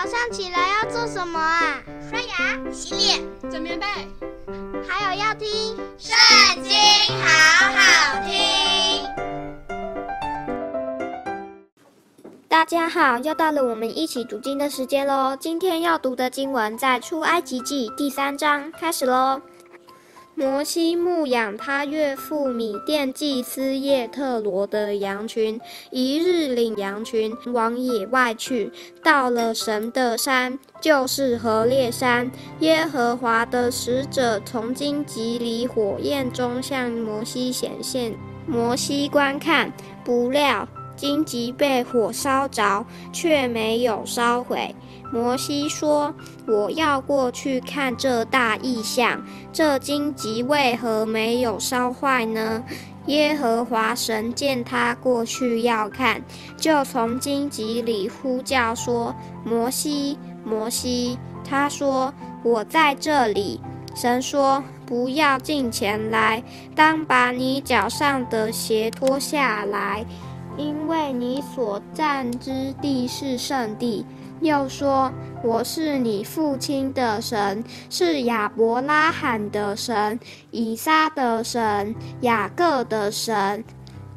[0.00, 1.82] 早上起来要做什么啊？
[2.08, 3.84] 刷牙、洗脸、整棉被，
[4.86, 5.48] 还有要听
[5.98, 6.14] 《圣
[6.62, 6.72] 经》，
[7.20, 7.26] 好
[7.74, 9.04] 好听。
[12.46, 15.36] 大家好，又到了我们一起读经的时间喽。
[15.36, 19.40] 今天要读的经文在《出埃及记》第三章，开始喽。
[20.38, 25.60] 摩西牧养他岳父米甸祭司叶特罗的羊群，
[25.90, 28.70] 一日领羊群往野外去，
[29.02, 32.30] 到了神的山，就是何烈山。
[32.60, 38.14] 耶和华的使者从荆棘里火焰中向摩西显现，
[38.46, 39.72] 摩西观看，
[40.04, 40.68] 不料
[40.98, 44.74] 荆棘被火烧着，却没有烧毁。
[45.10, 46.12] 摩西说
[46.46, 52.62] ：“我要过去看这大异象，这荆棘为何没有烧坏呢？”
[53.06, 56.20] 耶和华神见他过去要看，
[56.58, 59.14] 就从荆棘里呼叫说
[59.46, 61.18] ：“摩西，摩西！”
[61.48, 62.12] 他说
[62.44, 63.58] ：“我在这里。”
[63.96, 66.42] 神说：“不要近前来，
[66.76, 70.04] 当把你脚上的鞋脱下来，
[70.58, 74.04] 因为你所占之地是圣地。”
[74.40, 80.20] 又说：“我是你父亲的神，是亚伯拉罕的神，
[80.52, 83.64] 以撒的神，雅各的神。”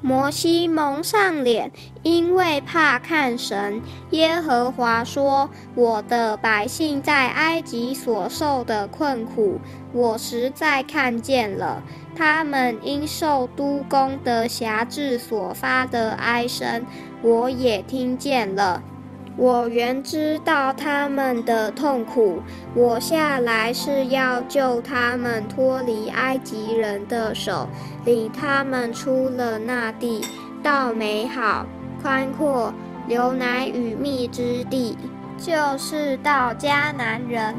[0.01, 1.71] 摩西蒙上脸，
[2.01, 3.81] 因为怕看神。
[4.09, 9.59] 耶和华说：“我的百姓在埃及所受的困苦，
[9.93, 11.83] 我实在看见了；
[12.15, 16.83] 他们因受都公的辖制所发的哀声，
[17.21, 18.81] 我也听见了。”
[19.37, 22.41] 我原知道他们的痛苦，
[22.75, 27.67] 我下来是要救他们脱离埃及人的手，
[28.05, 30.21] 领他们出了那地，
[30.61, 31.65] 到美好、
[32.01, 32.73] 宽阔、
[33.07, 34.97] 流奶与蜜之地，
[35.37, 37.55] 就是到迦南人、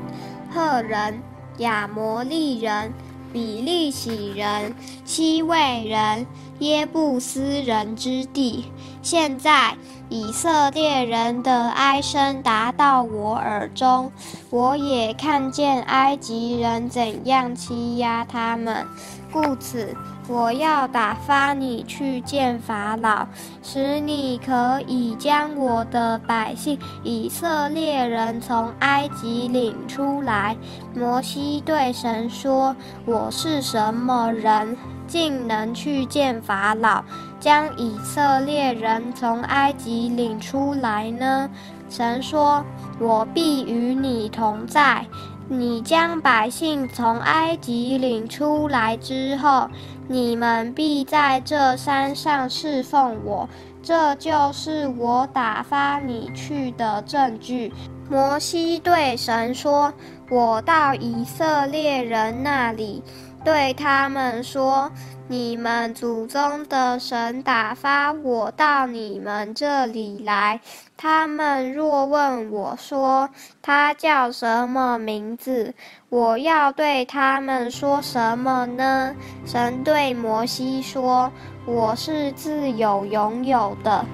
[0.50, 1.20] 赫人、
[1.58, 2.92] 亚摩利人、
[3.32, 6.26] 比利洗人、希未人、
[6.62, 8.66] 耶布斯人之地。
[9.02, 9.74] 现在
[10.08, 14.12] 以色列人的哀声达到我耳中，
[14.48, 18.86] 我也看见埃及人怎样欺压他们，
[19.32, 19.96] 故此
[20.28, 23.26] 我要打发你去见法老，
[23.64, 30.56] 使你可以将我的百姓以色列人从埃及领出来。
[30.94, 34.76] 摩西对神说：“我是什么人？”
[35.12, 37.04] 竟能去见法老，
[37.38, 41.50] 将以色列人从埃及领出来呢？
[41.90, 42.64] 神说
[42.98, 45.04] ：“我必与你同在。
[45.50, 49.68] 你将百姓从埃及领出来之后，
[50.08, 53.46] 你们必在这山上侍奉我。
[53.82, 57.70] 这就是我打发你去的证据。”
[58.08, 59.92] 摩西对神说
[60.30, 63.02] ：“我到以色列人那里。”
[63.44, 64.90] 对他们说
[65.26, 70.60] ：“你们祖宗的神打发我到你们这里来。
[70.96, 73.28] 他们若问我说，
[73.60, 75.74] 他叫什么名字，
[76.08, 79.14] 我要对他们说什么呢？”
[79.44, 81.32] 神对摩西说
[81.66, 84.04] ：“我是自有永有的。”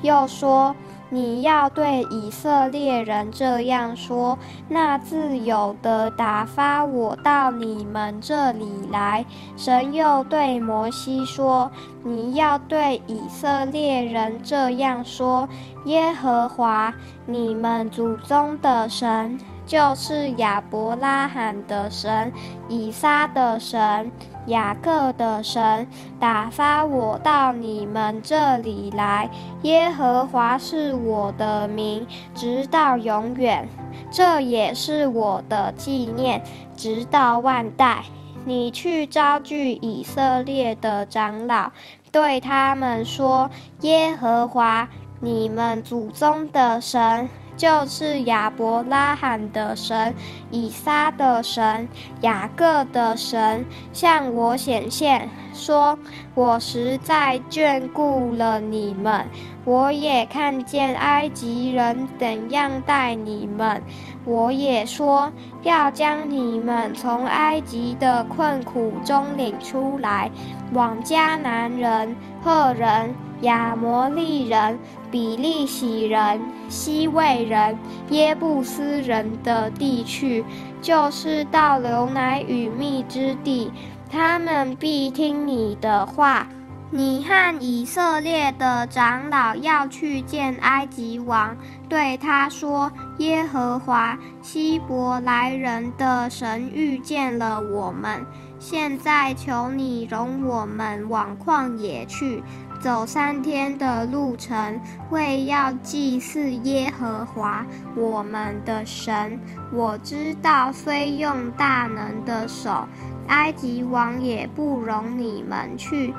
[0.00, 0.74] 又说。
[1.10, 4.38] 你要对以色列人这样说：
[4.68, 9.24] 那自由的打发我到你们这里来。
[9.56, 11.70] 神又对摩西说：
[12.02, 15.48] 你要对以色列人这样说：
[15.86, 16.92] 耶和华
[17.24, 22.32] 你们祖宗的神，就是亚伯拉罕的神，
[22.68, 24.10] 以撒的神。
[24.46, 25.86] 雅各的神
[26.18, 29.28] 打发我到你们这里来，
[29.60, 33.68] 耶和华是我的名，直到永远。
[34.10, 36.42] 这也是我的纪念，
[36.74, 38.02] 直到万代。
[38.46, 41.70] 你去招聚以色列的长老，
[42.10, 43.50] 对他们说：
[43.82, 44.88] 耶和华
[45.20, 47.28] 你们祖宗的神。
[47.58, 50.14] 就是亚伯拉罕的神，
[50.50, 51.88] 以撒的神，
[52.20, 55.98] 雅各的神，向我显现，说：
[56.36, 59.26] 我实在眷顾了你们，
[59.64, 63.82] 我也看见埃及人怎样待你们，
[64.24, 65.30] 我也说
[65.64, 70.30] 要将你们从埃及的困苦中领出来，
[70.72, 73.12] 往迦南人、赫人。
[73.42, 74.78] 亚摩利人、
[75.10, 77.78] 比利洗人、西魏人、
[78.10, 80.44] 耶布斯人的地区，
[80.82, 83.70] 就是到流奶与蜜之地，
[84.10, 86.46] 他们必听你的话，
[86.90, 91.56] 你和以色列的长老要去见埃及王，
[91.88, 98.24] 对他说：“耶和华希伯来人的神遇见了我们，
[98.58, 102.42] 现在求你容我们往旷野去，
[102.80, 104.80] 走三天的路程，
[105.10, 107.66] 为要祭祀耶和华
[107.96, 109.38] 我们的神。
[109.72, 112.86] 我知道，非用大能的手，
[113.26, 116.14] 埃及王也不容你们去。”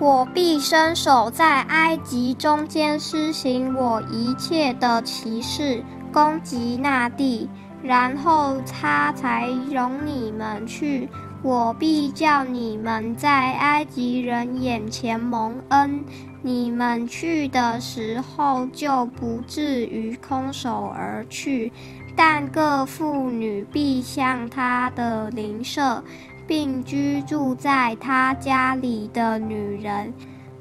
[0.00, 7.48] 我必伸手在埃及中间施行我一切的奇事，攻击那地，
[7.82, 11.08] 然后他才容你们去。
[11.42, 16.04] 我必叫你们在埃及人眼前蒙恩，
[16.40, 21.72] 你们去的时候就不至于空手而去。
[22.16, 26.02] 但各妇女必向他的邻舍。
[26.46, 30.12] 并居住在他家里的女人，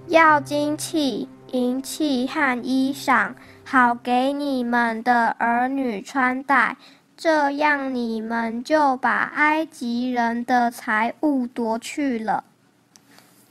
[0.08, 3.34] 要精器、银器和衣裳，
[3.64, 6.78] 好给你们的儿女穿戴。
[7.16, 12.44] 这样，你们就把埃及人的财物夺去了。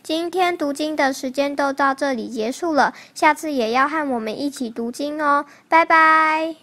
[0.03, 6.57] 今天读经的时间都到这里结束了，下次也要和我们一起读经哦，拜拜。